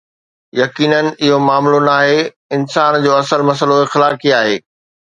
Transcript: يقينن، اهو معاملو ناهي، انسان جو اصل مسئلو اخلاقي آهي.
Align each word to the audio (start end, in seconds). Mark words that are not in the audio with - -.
يقينن، 0.55 1.15
اهو 1.23 1.39
معاملو 1.39 1.79
ناهي، 1.85 2.31
انسان 2.51 3.03
جو 3.03 3.19
اصل 3.19 3.43
مسئلو 3.45 3.83
اخلاقي 3.83 4.33
آهي. 4.33 4.61